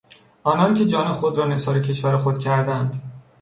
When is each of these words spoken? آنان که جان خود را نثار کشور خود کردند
آنان 0.43 0.73
که 0.73 0.85
جان 0.85 1.07
خود 1.11 1.37
را 1.37 1.45
نثار 1.45 1.79
کشور 1.79 2.17
خود 2.17 2.39
کردند 2.39 3.01